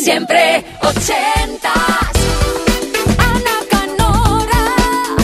Siempre 0.00 0.64
ochentas. 0.80 1.74
Ana 3.18 3.56
Canora. 3.68 5.16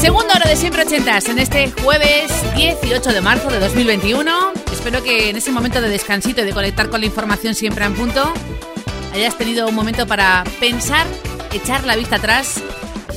Segunda 0.00 0.34
hora 0.34 0.48
de 0.48 0.56
Siempre 0.56 0.82
Ochentas 0.82 1.28
en 1.28 1.38
este 1.38 1.70
jueves 1.82 2.32
18 2.56 3.12
de 3.12 3.20
marzo 3.20 3.50
de 3.50 3.60
2021. 3.60 4.52
Espero 4.72 5.02
que 5.02 5.28
en 5.28 5.36
ese 5.36 5.52
momento 5.52 5.82
de 5.82 5.90
descansito 5.90 6.40
y 6.40 6.44
de 6.44 6.52
conectar 6.52 6.88
con 6.88 7.00
la 7.00 7.06
información 7.06 7.54
siempre 7.54 7.84
en 7.84 7.94
punto 7.94 8.32
hayas 9.12 9.36
tenido 9.36 9.68
un 9.68 9.74
momento 9.74 10.06
para 10.06 10.42
pensar, 10.58 11.06
echar 11.52 11.84
la 11.84 11.94
vista 11.94 12.16
atrás 12.16 12.62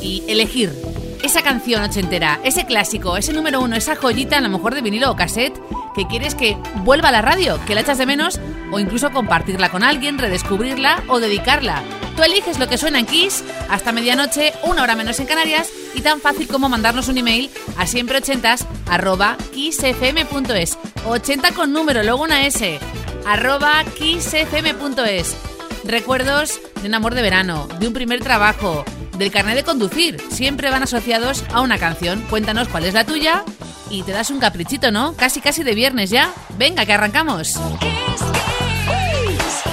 y 0.01 0.23
elegir 0.27 0.90
esa 1.23 1.41
canción 1.41 1.83
ochentera, 1.83 2.39
ese 2.43 2.65
clásico, 2.65 3.17
ese 3.17 3.33
número 3.33 3.61
uno, 3.61 3.75
esa 3.75 3.95
joyita, 3.95 4.37
a 4.37 4.41
lo 4.41 4.49
mejor 4.49 4.75
de 4.75 4.81
vinilo 4.81 5.11
o 5.11 5.15
cassette, 5.15 5.59
que 5.95 6.07
quieres 6.07 6.35
que 6.35 6.57
vuelva 6.83 7.09
a 7.09 7.11
la 7.11 7.21
radio, 7.21 7.59
que 7.65 7.75
la 7.75 7.81
echas 7.81 7.97
de 7.97 8.05
menos, 8.05 8.39
o 8.71 8.79
incluso 8.79 9.11
compartirla 9.11 9.69
con 9.69 9.83
alguien, 9.83 10.17
redescubrirla 10.17 11.03
o 11.07 11.19
dedicarla. 11.19 11.83
Tú 12.15 12.23
eliges 12.23 12.59
lo 12.59 12.67
que 12.67 12.77
suena 12.77 12.99
en 12.99 13.05
Kiss 13.05 13.43
hasta 13.69 13.91
medianoche, 13.91 14.53
una 14.63 14.83
hora 14.83 14.95
menos 14.95 15.19
en 15.19 15.27
Canarias, 15.27 15.69
y 15.93 16.01
tan 16.01 16.19
fácil 16.19 16.47
como 16.47 16.69
mandarnos 16.69 17.07
un 17.07 17.17
email 17.17 17.49
a 17.77 17.87
siempreochentas 17.87 18.65
arroba 18.87 19.37
kissfm.es. 19.53 20.77
80 21.05 21.51
con 21.53 21.73
número, 21.73 22.03
luego 22.03 22.23
una 22.23 22.45
S, 22.45 22.79
arroba 23.25 23.83
kissfm.es. 23.97 25.35
Recuerdos 25.83 26.59
de 26.81 26.87
un 26.87 26.95
amor 26.95 27.15
de 27.15 27.21
verano, 27.21 27.67
de 27.79 27.87
un 27.87 27.93
primer 27.93 28.21
trabajo, 28.21 28.85
del 29.21 29.31
carnet 29.31 29.55
de 29.55 29.63
conducir. 29.63 30.19
Siempre 30.31 30.71
van 30.71 30.81
asociados 30.81 31.43
a 31.53 31.61
una 31.61 31.77
canción. 31.77 32.21
Cuéntanos 32.29 32.67
cuál 32.67 32.85
es 32.85 32.95
la 32.95 33.05
tuya 33.05 33.43
y 33.89 34.01
te 34.01 34.11
das 34.11 34.31
un 34.31 34.39
caprichito, 34.39 34.91
¿no? 34.91 35.13
Casi, 35.13 35.41
casi 35.41 35.63
de 35.63 35.75
viernes 35.75 36.09
ya. 36.09 36.33
Venga, 36.57 36.87
que 36.87 36.93
arrancamos. 36.93 37.59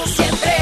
Siempre 0.04 0.52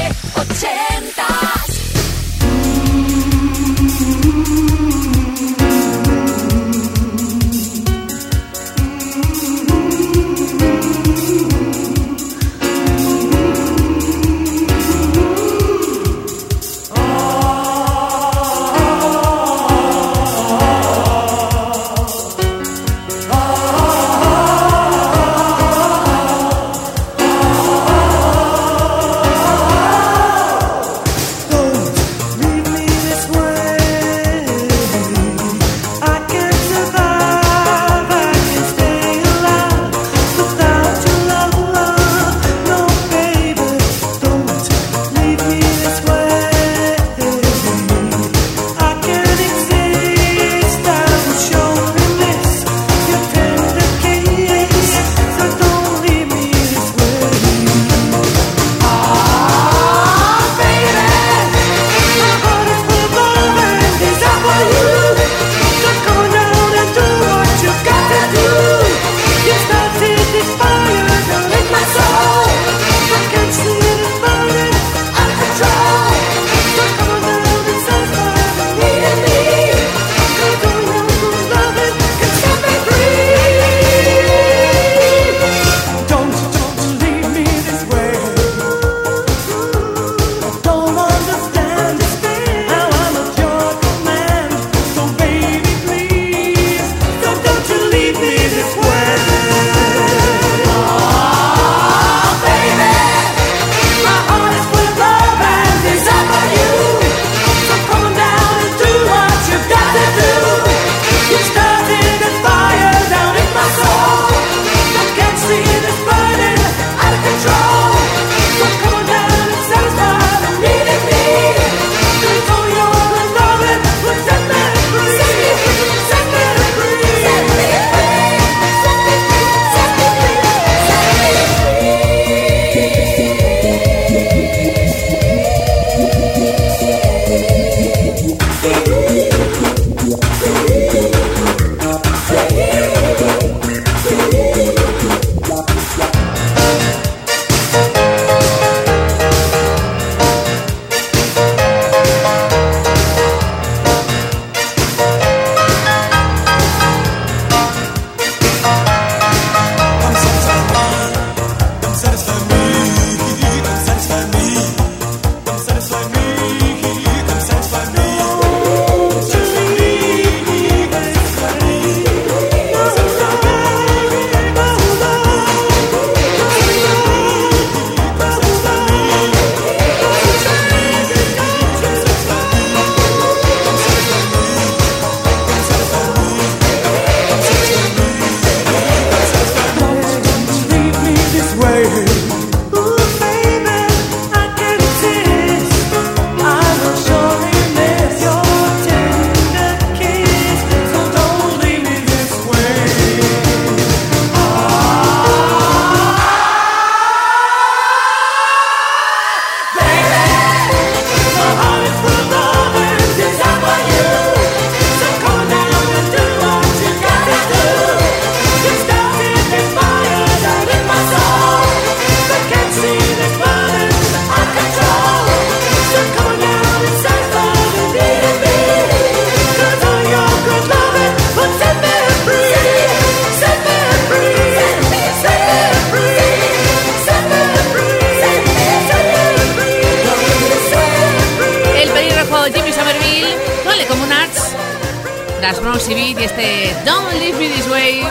Este 246.47 246.85
Don't 246.85 247.11
Leave 247.11 247.37
Me 247.37 247.49
This 247.49 247.67
Way. 247.67 248.03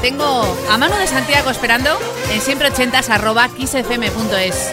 Tengo 0.00 0.56
a 0.70 0.78
Manu 0.78 0.96
de 0.96 1.06
Santiago 1.06 1.50
esperando 1.50 1.90
en 2.32 2.40
siempre 2.40 2.70
arroba 3.10 3.48
kissfm.es. 3.50 4.72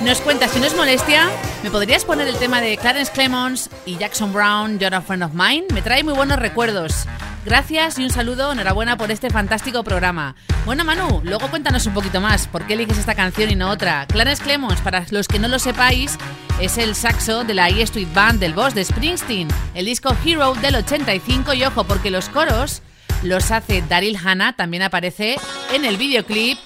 Nos 0.00 0.20
cuenta 0.22 0.48
si 0.48 0.58
no 0.58 0.66
es 0.66 0.74
molestia, 0.74 1.28
¿me 1.62 1.70
podrías 1.70 2.06
poner 2.06 2.26
el 2.26 2.36
tema 2.36 2.62
de 2.62 2.78
Clarence 2.78 3.12
Clemons 3.12 3.68
y 3.84 3.98
Jackson 3.98 4.32
Brown, 4.32 4.78
You're 4.78 4.96
a 4.96 5.02
Friend 5.02 5.24
of 5.24 5.32
Mine? 5.34 5.66
Me 5.74 5.82
trae 5.82 6.04
muy 6.04 6.14
buenos 6.14 6.38
recuerdos. 6.38 7.06
Gracias 7.44 7.98
y 7.98 8.04
un 8.04 8.10
saludo, 8.10 8.52
enhorabuena 8.52 8.96
por 8.96 9.10
este 9.10 9.28
fantástico 9.28 9.84
programa. 9.84 10.36
Bueno, 10.64 10.84
Manu, 10.84 11.20
luego 11.22 11.48
cuéntanos 11.48 11.86
un 11.86 11.92
poquito 11.92 12.20
más, 12.20 12.48
¿por 12.48 12.66
qué 12.66 12.74
eliges 12.74 12.98
esta 12.98 13.14
canción 13.14 13.50
y 13.50 13.56
no 13.56 13.68
otra? 13.68 14.06
Clarence 14.06 14.42
Clemons, 14.42 14.80
para 14.80 15.04
los 15.10 15.28
que 15.28 15.38
no 15.38 15.48
lo 15.48 15.58
sepáis, 15.58 16.18
es 16.60 16.78
el 16.78 16.94
saxo 16.94 17.44
de 17.44 17.54
la 17.54 17.68
E 17.68 17.82
Street 17.82 18.08
Band 18.14 18.40
del 18.40 18.54
boss 18.54 18.74
de 18.74 18.84
Springsteen, 18.84 19.48
el 19.74 19.86
disco 19.86 20.16
Hero 20.24 20.54
del 20.54 20.76
85 20.76 21.54
y 21.54 21.64
ojo, 21.64 21.84
porque 21.84 22.10
los 22.10 22.28
coros 22.28 22.82
los 23.22 23.50
hace 23.50 23.82
Daryl 23.82 24.16
Hannah, 24.16 24.54
también 24.54 24.82
aparece 24.82 25.36
en 25.72 25.84
el 25.84 25.96
videoclip 25.96 26.58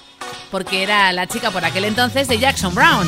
porque 0.49 0.83
era 0.83 1.11
la 1.11 1.27
chica 1.27 1.51
por 1.51 1.63
aquel 1.65 1.85
entonces 1.85 2.27
de 2.27 2.39
Jackson 2.39 2.75
Brown. 2.75 3.07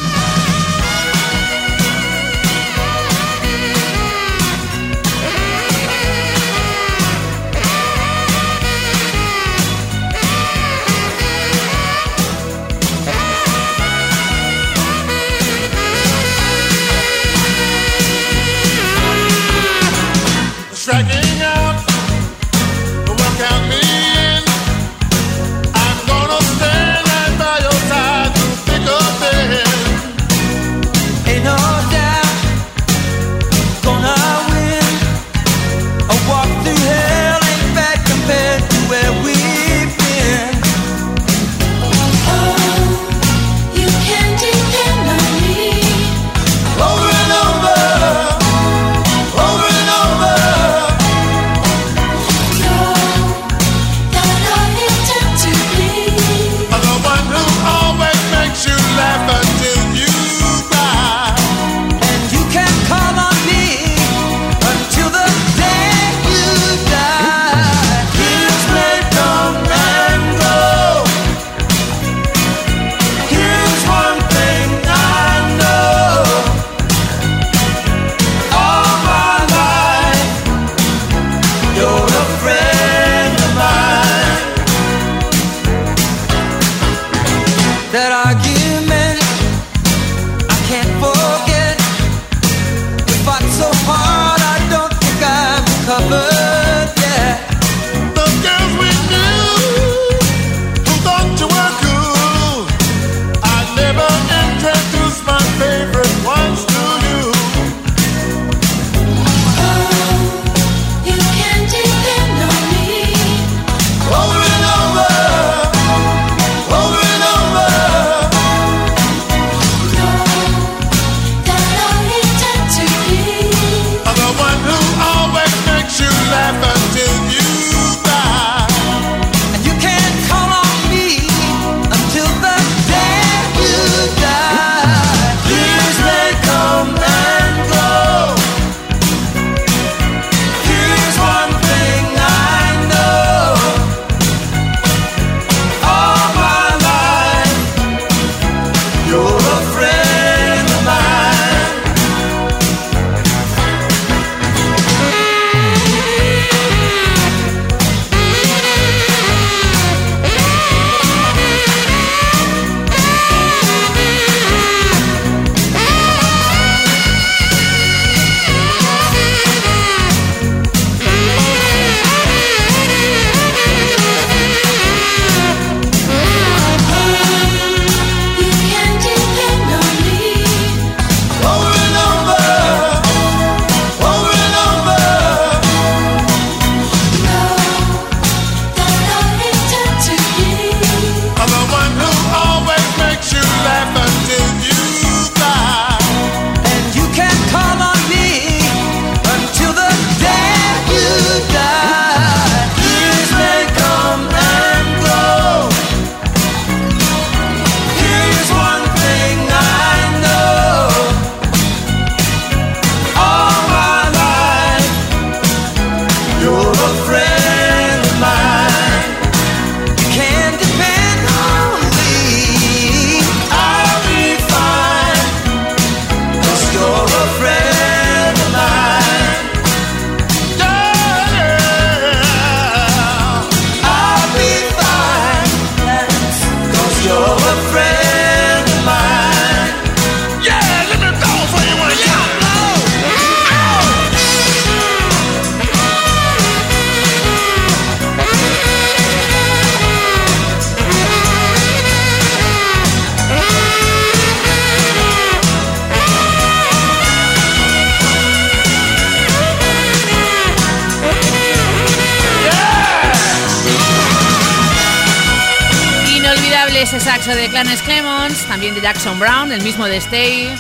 Jackson 268.83 269.17
Brown, 269.17 269.49
el 269.53 269.63
mismo 269.63 269.85
de 269.85 269.95
Stay, 269.95 270.53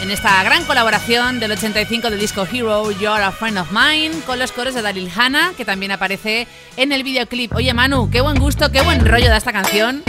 en 0.00 0.12
esta 0.12 0.40
gran 0.44 0.64
colaboración 0.64 1.40
del 1.40 1.50
85 1.50 2.08
del 2.08 2.20
disco 2.20 2.46
Hero, 2.46 2.92
You're 2.92 3.20
a 3.20 3.32
Friend 3.32 3.58
of 3.58 3.72
Mine, 3.72 4.12
con 4.26 4.38
los 4.38 4.52
coros 4.52 4.76
de 4.76 4.82
Daryl 4.82 5.10
Hannah, 5.10 5.54
que 5.56 5.64
también 5.64 5.90
aparece 5.90 6.46
en 6.76 6.92
el 6.92 7.02
videoclip. 7.02 7.52
Oye 7.56 7.74
Manu, 7.74 8.10
qué 8.10 8.20
buen 8.20 8.38
gusto, 8.38 8.70
qué 8.70 8.82
buen 8.82 9.04
rollo 9.04 9.28
da 9.28 9.38
esta 9.38 9.52
canción. 9.52 10.04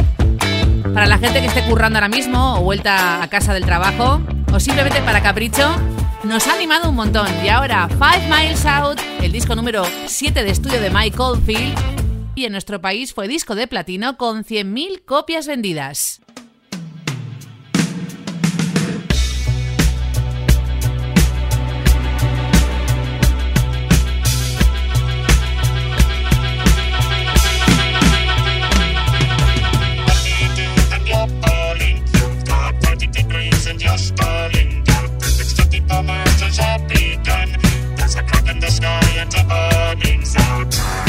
Para 0.93 1.07
la 1.07 1.17
gente 1.17 1.41
que 1.41 1.47
esté 1.47 1.63
currando 1.63 1.97
ahora 1.97 2.07
mismo 2.07 2.59
o 2.59 2.61
vuelta 2.61 3.23
a 3.23 3.27
casa 3.29 3.51
del 3.55 3.65
trabajo, 3.65 4.21
o 4.53 4.59
simplemente 4.59 5.01
para 5.01 5.23
capricho, 5.23 5.75
nos 6.25 6.45
ha 6.45 6.53
animado 6.53 6.87
un 6.87 6.97
montón. 6.97 7.27
Y 7.43 7.49
ahora, 7.49 7.89
Five 7.89 8.27
Miles 8.29 8.63
Out, 8.67 8.99
el 9.23 9.31
disco 9.31 9.55
número 9.55 9.87
7 10.05 10.43
de 10.43 10.51
estudio 10.51 10.79
de 10.79 10.91
Mike 10.91 11.17
Oldfield, 11.17 11.75
y 12.35 12.45
en 12.45 12.51
nuestro 12.51 12.79
país 12.79 13.11
fue 13.15 13.27
disco 13.27 13.55
de 13.55 13.65
platino 13.65 14.17
con 14.17 14.45
100.000 14.45 15.03
copias 15.03 15.47
vendidas. 15.47 16.21
to 36.59 36.85
be 36.87 37.17
done. 37.23 37.51
There's 37.95 38.15
a 38.15 38.23
crack 38.23 38.47
in 38.49 38.59
the 38.59 38.69
sky 38.69 39.01
and 39.17 39.33
a 39.35 39.43
burning 39.49 40.25
sound. 40.25 41.08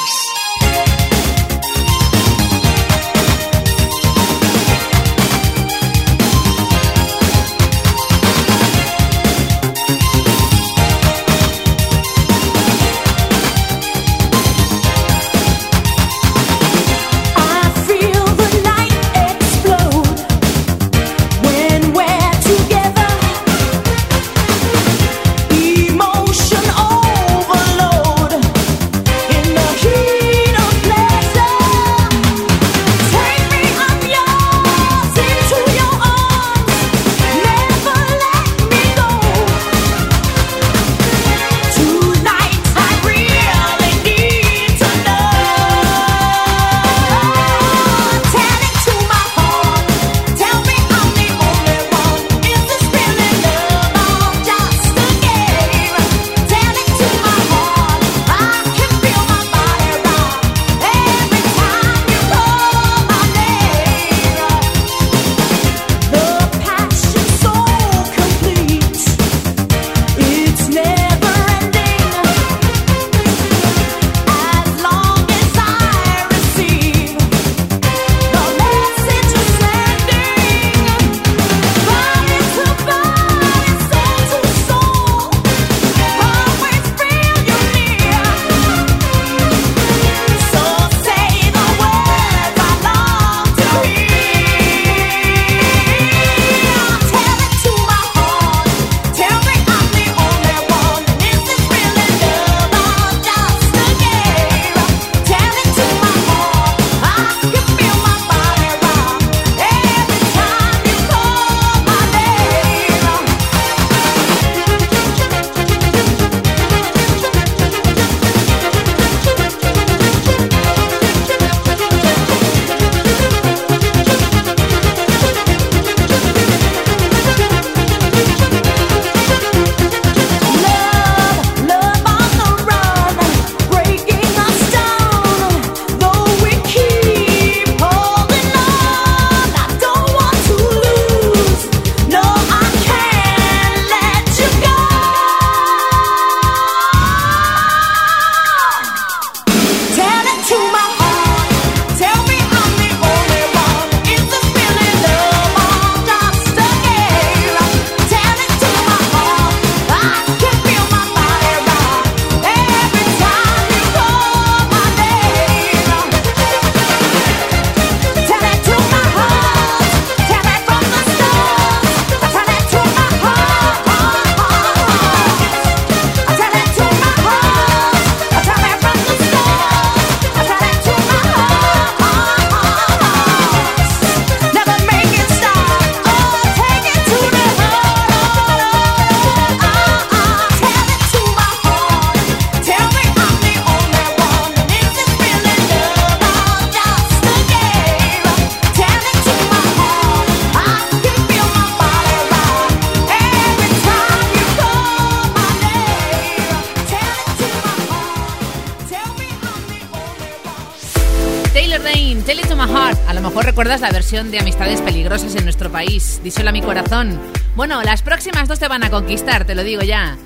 Recuerdas 213.61 213.81
la 213.81 213.91
versión 213.91 214.31
de 214.31 214.39
Amistades 214.39 214.81
Peligrosas 214.81 215.35
en 215.35 215.43
nuestro 215.43 215.71
país. 215.71 216.19
Díselo 216.23 216.49
a 216.49 216.51
mi 216.51 216.63
corazón. 216.63 217.19
Bueno, 217.55 217.83
las 217.83 218.01
próximas 218.01 218.47
dos 218.47 218.57
te 218.57 218.67
van 218.67 218.83
a 218.83 218.89
conquistar, 218.89 219.45
te 219.45 219.53
lo 219.53 219.63
digo 219.63 219.83
ya. 219.83 220.17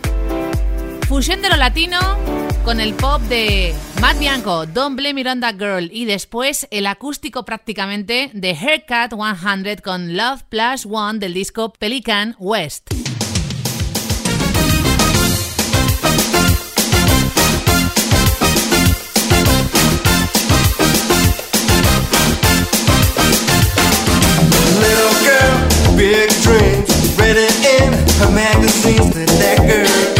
Fusión 1.09 1.41
de 1.41 1.49
lo 1.49 1.57
latino 1.57 1.99
con 2.63 2.79
el 2.79 2.93
pop 2.93 3.19
de 3.23 3.75
Matt 3.99 4.19
Bianco, 4.19 4.65
Don't 4.65 4.95
Blame 4.95 5.25
That 5.25 5.55
Girl. 5.55 5.89
Y 5.91 6.05
después 6.05 6.65
el 6.71 6.87
acústico 6.87 7.43
prácticamente 7.43 8.29
de 8.31 8.51
Haircut 8.51 9.11
100 9.11 9.81
con 9.83 10.15
Love 10.15 10.43
Plus 10.43 10.85
One 10.89 11.19
del 11.19 11.33
disco 11.33 11.73
Pelican 11.73 12.37
West. 12.39 13.04
Her 28.19 28.31
magazines 28.31 29.15
that 29.39 29.59
girl. 29.67 30.15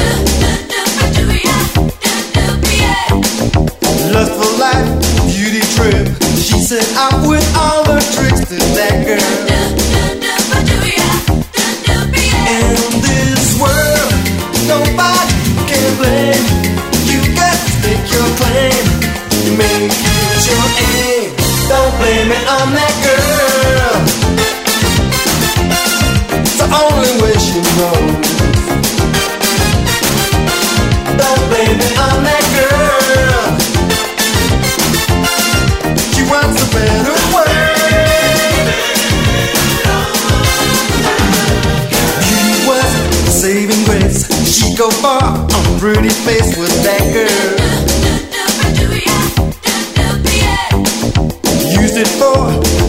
Life 4.60 4.88
beauty 5.27 5.60
trip. 5.75 6.08
She 6.38 6.60
said 6.60 6.86
i'm 6.95 7.27
with 7.27 7.45
all 7.58 7.84
the 7.84 7.99
tricks 8.15 8.47
to 8.49 8.55
that 8.75 9.05
girl 9.05 9.54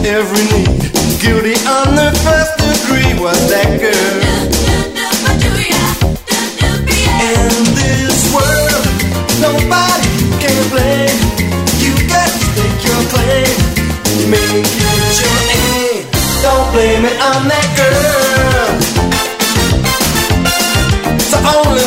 every 0.07 0.43
need. 0.57 0.91
Guilty 1.21 1.55
on 1.67 1.95
the 1.95 2.11
first 2.23 2.57
degree 2.57 3.19
was 3.19 3.49
that 3.49 3.79
girl. 3.79 4.36
Nobody 9.41 10.13
can 10.41 10.57
blame. 10.73 11.19
You 11.83 11.93
got 12.09 12.29
to 12.29 12.45
take 12.57 12.79
your 12.83 13.01
claim, 13.13 13.55
make 14.29 14.65
it 14.65 15.17
your 15.21 15.39
aim. 15.53 16.05
Don't 16.41 16.67
blame 16.73 17.05
it 17.05 17.17
on 17.21 17.47
that 17.51 17.67
girl. 17.77 18.67
It's 21.15 21.31
the 21.31 21.41
only 21.43 21.86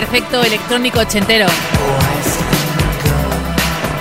perfecto 0.00 0.44
electrónico 0.44 1.00
ochentero. 1.00 1.46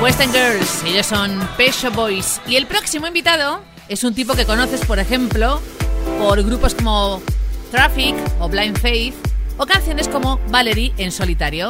Western 0.02 0.30
Girls, 0.34 0.84
ellos 0.86 1.06
son 1.06 1.40
Pecho 1.56 1.90
Boys. 1.90 2.42
Y 2.46 2.58
el 2.58 2.68
próximo 2.68 3.08
invitado 3.08 3.62
es 3.88 4.04
un 4.04 4.14
tipo 4.14 4.34
que 4.34 4.44
conoces, 4.44 4.86
por 4.86 5.00
ejemplo, 5.00 5.62
por 6.20 6.44
grupos 6.44 6.76
como 6.76 7.22
Traffic 7.72 8.14
o 8.42 8.50
Blind 8.50 8.78
Faith 8.78 9.16
o 9.58 9.66
canciones 9.66 10.10
como 10.10 10.38
Valerie 10.50 10.94
en 10.98 11.14
solitario. 11.14 11.70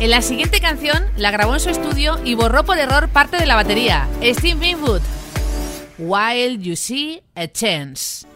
En 0.00 0.10
la 0.10 0.20
siguiente 0.20 0.60
canción 0.60 1.04
la 1.16 1.30
grabó 1.30 1.54
en 1.54 1.60
su 1.60 1.70
estudio 1.70 2.18
y 2.24 2.34
borró 2.34 2.64
por 2.64 2.76
error 2.76 3.08
parte 3.08 3.36
de 3.36 3.46
la 3.46 3.54
batería. 3.54 4.08
Steve 4.20 4.58
Winwood. 4.58 5.02
While 5.96 6.58
You 6.58 6.74
See 6.74 7.22
a 7.36 7.46
Chance. 7.46 8.26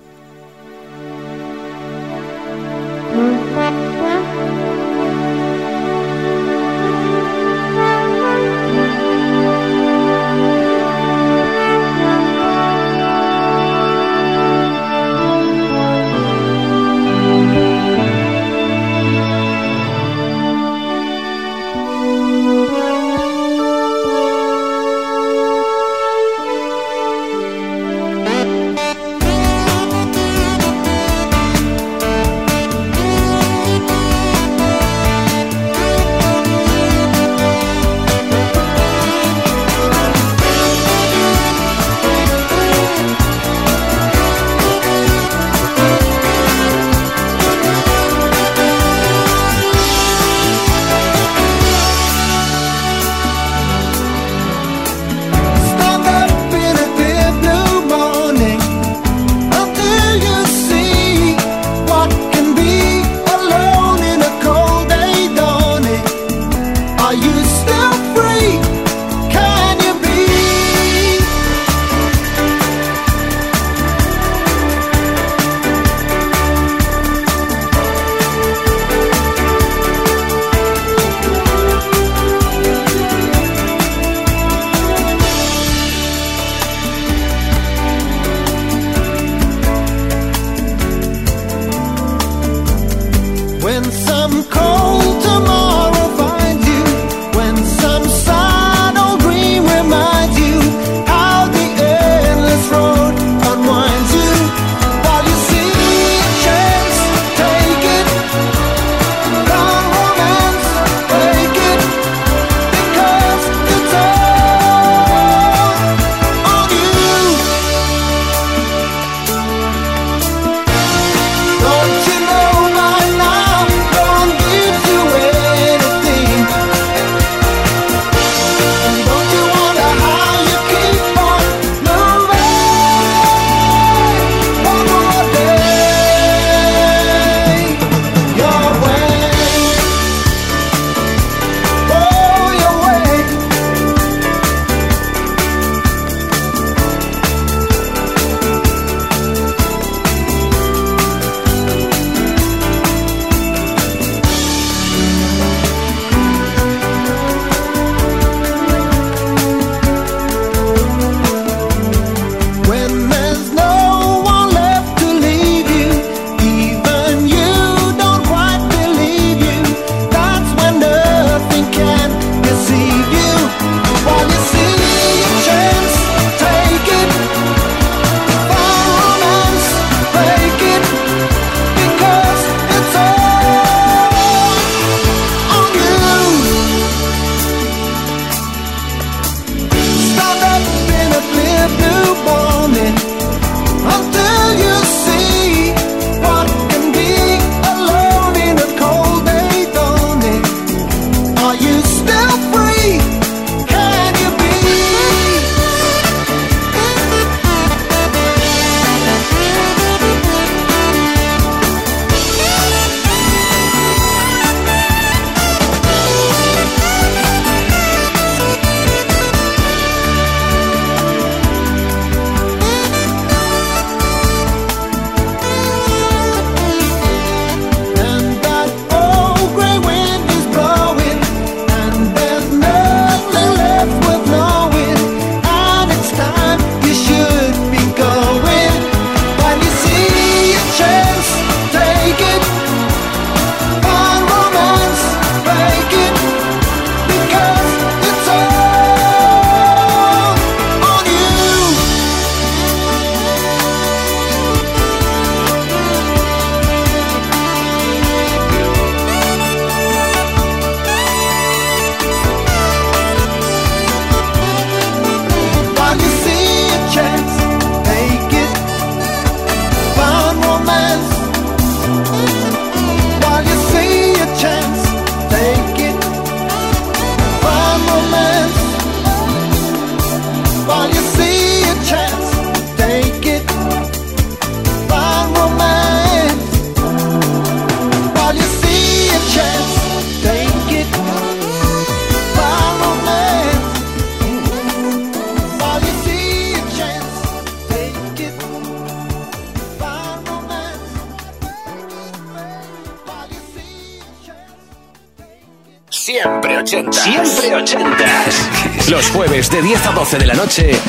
Noche, 310.45 310.84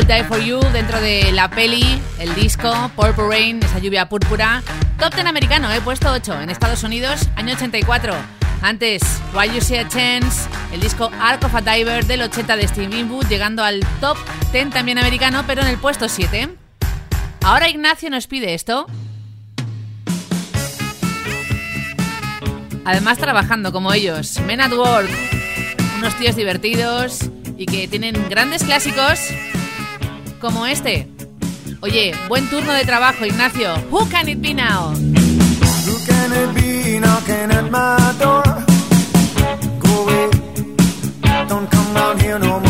Will 0.00 0.06
Die 0.06 0.24
For 0.24 0.40
You 0.40 0.60
dentro 0.72 0.98
de 0.98 1.30
la 1.30 1.50
peli, 1.50 2.00
el 2.18 2.34
disco, 2.34 2.90
Purple 2.96 3.28
Rain, 3.28 3.62
esa 3.62 3.80
lluvia 3.80 4.08
púrpura. 4.08 4.62
Top 4.98 5.14
10 5.14 5.26
americano, 5.26 5.70
he 5.70 5.80
puesto 5.82 6.10
8 6.10 6.40
en 6.40 6.48
Estados 6.48 6.82
Unidos, 6.84 7.28
año 7.36 7.54
84. 7.54 8.14
Antes, 8.62 9.02
Why 9.34 9.50
You 9.52 9.60
See 9.60 9.76
a 9.76 9.86
Chance, 9.86 10.48
el 10.72 10.80
disco 10.80 11.10
Ark 11.20 11.44
of 11.44 11.54
a 11.54 11.60
Diver 11.60 12.06
del 12.06 12.22
80 12.22 12.56
de 12.56 12.68
Steve 12.68 12.96
Winwood, 12.96 13.26
llegando 13.26 13.62
al 13.62 13.80
top 14.00 14.16
10 14.52 14.70
también 14.70 14.96
americano, 14.96 15.44
pero 15.46 15.60
en 15.60 15.68
el 15.68 15.76
puesto 15.76 16.08
7. 16.08 16.48
Ahora 17.42 17.68
Ignacio 17.68 18.08
nos 18.08 18.26
pide 18.26 18.54
esto. 18.54 18.86
Además 22.86 23.18
trabajando 23.18 23.70
como 23.70 23.92
ellos, 23.92 24.40
Men 24.46 24.62
at 24.62 24.72
Work, 24.72 25.10
unos 25.98 26.16
tíos 26.16 26.36
divertidos 26.36 27.30
y 27.58 27.66
que 27.66 27.86
tienen 27.86 28.30
grandes 28.30 28.64
clásicos 28.64 29.20
como 30.40 30.66
este. 30.66 31.06
Oye, 31.82 32.12
buen 32.28 32.48
turno 32.48 32.72
de 32.72 32.84
trabajo, 32.84 33.24
Ignacio. 33.24 33.74
Who 33.90 34.08
can 34.08 34.28
it 34.28 34.40
be 34.40 34.54
now? 34.54 34.92
Who 35.86 35.96
can 36.06 36.32
it 36.32 36.54
be 36.54 36.98
knocking 36.98 37.50
at 37.52 37.70
my 37.70 38.14
door? 38.18 38.42
Go 39.78 40.02
away, 40.02 40.30
don't 41.48 41.70
come 41.70 41.94
down 41.94 42.18
here 42.18 42.38
no 42.38 42.58
more. 42.58 42.69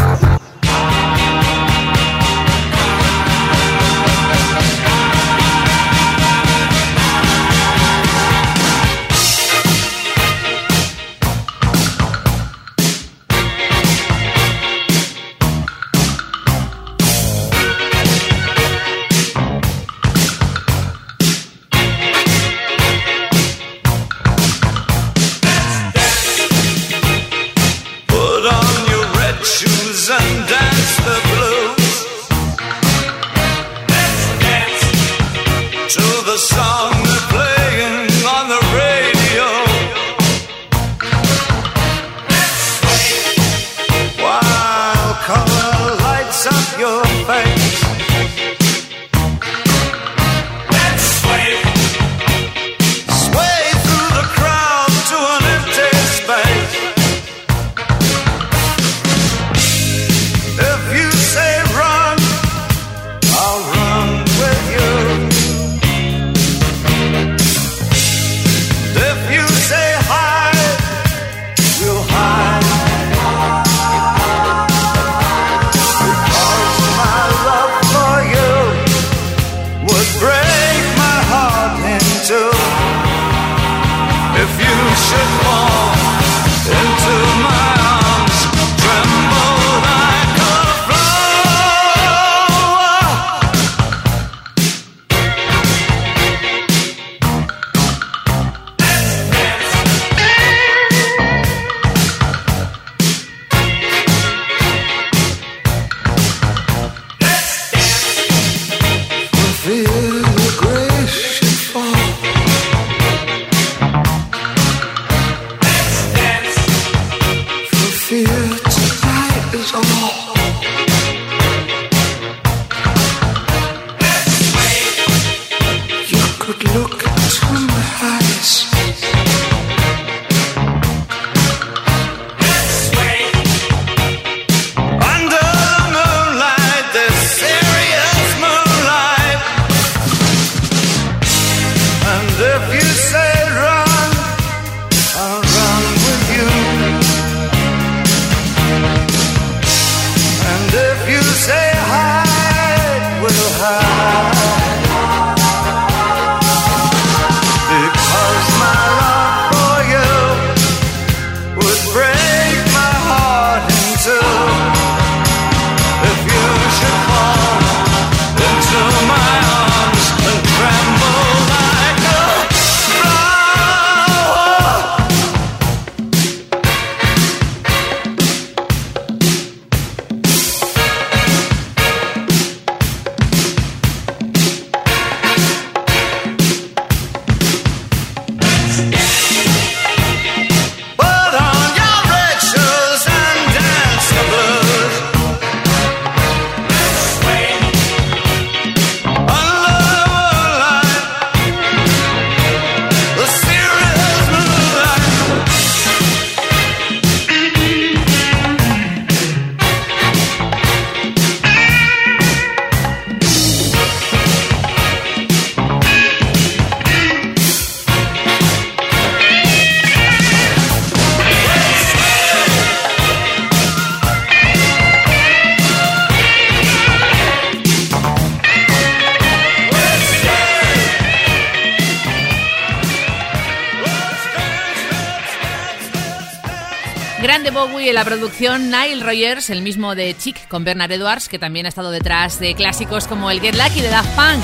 Grande 237.31 237.51
Bowie 237.51 237.87
en 237.87 237.95
la 237.95 238.03
producción, 238.03 238.71
Nile 238.71 239.01
Rogers, 239.01 239.49
el 239.51 239.61
mismo 239.61 239.95
de 239.95 240.13
Chic 240.17 240.49
con 240.49 240.65
Bernard 240.65 240.91
Edwards, 240.91 241.29
que 241.29 241.39
también 241.39 241.65
ha 241.65 241.69
estado 241.69 241.89
detrás 241.89 242.41
de 242.41 242.55
clásicos 242.55 243.07
como 243.07 243.31
el 243.31 243.39
Get 243.39 243.55
Lucky 243.55 243.79
de 243.79 243.87
Daft 243.87 244.13
Punk, 244.17 244.43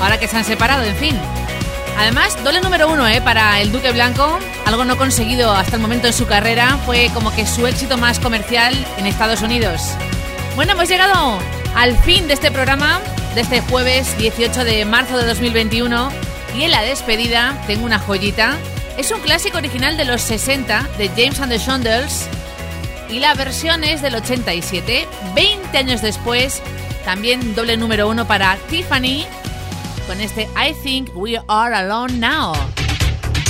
ahora 0.00 0.18
que 0.18 0.26
se 0.26 0.36
han 0.36 0.44
separado, 0.44 0.82
en 0.82 0.96
fin. 0.96 1.16
Además, 1.96 2.36
doble 2.42 2.60
número 2.60 2.90
uno 2.90 3.06
¿eh? 3.06 3.20
para 3.20 3.60
el 3.60 3.70
Duque 3.70 3.92
Blanco, 3.92 4.36
algo 4.66 4.84
no 4.84 4.98
conseguido 4.98 5.52
hasta 5.52 5.76
el 5.76 5.82
momento 5.82 6.08
en 6.08 6.12
su 6.12 6.26
carrera, 6.26 6.76
fue 6.84 7.08
como 7.14 7.32
que 7.32 7.46
su 7.46 7.68
éxito 7.68 7.98
más 7.98 8.18
comercial 8.18 8.74
en 8.98 9.06
Estados 9.06 9.40
Unidos. 9.42 9.92
Bueno, 10.56 10.72
hemos 10.72 10.88
llegado 10.88 11.38
al 11.76 11.96
fin 11.98 12.26
de 12.26 12.34
este 12.34 12.50
programa, 12.50 13.00
de 13.36 13.42
este 13.42 13.60
jueves 13.60 14.18
18 14.18 14.64
de 14.64 14.84
marzo 14.84 15.18
de 15.18 15.26
2021, 15.26 16.10
y 16.56 16.64
en 16.64 16.72
la 16.72 16.82
despedida 16.82 17.56
tengo 17.68 17.84
una 17.86 18.00
joyita 18.00 18.58
es 18.96 19.10
un 19.10 19.20
clásico 19.20 19.58
original 19.58 19.96
de 19.96 20.04
los 20.04 20.22
60 20.22 20.88
de 20.98 21.08
James 21.08 21.40
and 21.40 21.50
the 21.50 21.58
Shondells 21.58 22.26
y 23.08 23.18
la 23.18 23.34
versión 23.34 23.84
es 23.84 24.02
del 24.02 24.14
87. 24.14 25.06
20 25.34 25.78
años 25.78 26.02
después, 26.02 26.60
también 27.04 27.54
doble 27.54 27.76
número 27.76 28.08
uno 28.08 28.26
para 28.26 28.56
Tiffany 28.70 29.26
con 30.06 30.20
este 30.20 30.48
I 30.56 30.74
Think 30.82 31.10
We 31.14 31.40
Are 31.48 31.74
Alone 31.74 32.14
Now. 32.14 32.54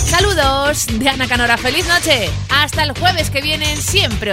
Saludos 0.07 0.87
de 0.87 1.09
Ana 1.09 1.27
Canora, 1.27 1.57
feliz 1.57 1.87
noche. 1.87 2.31
Hasta 2.51 2.83
el 2.83 2.93
jueves 2.99 3.31
que 3.31 3.41
vienen, 3.41 3.77
siempre 3.77 4.33